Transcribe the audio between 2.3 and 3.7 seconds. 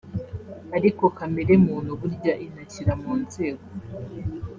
inashyira mu nzego